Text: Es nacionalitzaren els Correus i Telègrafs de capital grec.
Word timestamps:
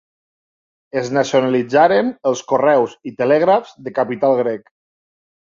Es 1.01 1.11
nacionalitzaren 1.17 2.09
els 2.31 2.43
Correus 2.53 2.97
i 3.11 3.13
Telègrafs 3.21 3.79
de 3.89 3.97
capital 4.03 4.35
grec. 4.41 4.71